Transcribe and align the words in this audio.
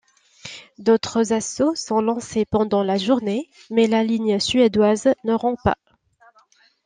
D'autres 0.79 1.31
assauts 1.31 1.75
sont 1.75 2.01
lancés 2.01 2.43
pendant 2.43 2.81
la 2.81 2.97
journée, 2.97 3.51
mais 3.69 3.85
la 3.85 4.03
ligne 4.03 4.39
suédoise 4.39 5.13
ne 5.25 5.33
rompt 5.35 5.59
pas. 5.63 5.77